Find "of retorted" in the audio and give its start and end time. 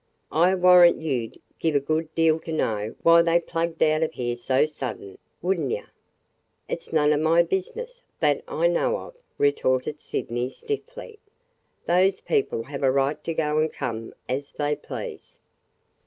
8.97-9.99